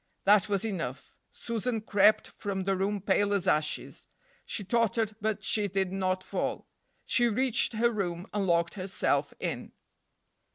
That 0.23 0.49
was 0.49 0.65
enough. 0.65 1.15
Susan 1.31 1.79
crept 1.79 2.27
from 2.27 2.63
the 2.63 2.75
room 2.75 3.01
pale 3.01 3.35
as 3.35 3.47
ashes. 3.47 4.07
She 4.47 4.63
tottered, 4.63 5.15
but 5.21 5.43
she 5.43 5.67
did 5.67 5.91
not 5.91 6.23
fall. 6.23 6.65
She 7.05 7.27
reached 7.29 7.73
her 7.73 7.91
room 7.91 8.25
and 8.33 8.47
locked 8.47 8.73
herself 8.73 9.31
in. 9.39 9.73